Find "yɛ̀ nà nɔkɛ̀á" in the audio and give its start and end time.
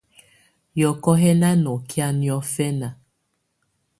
1.21-2.07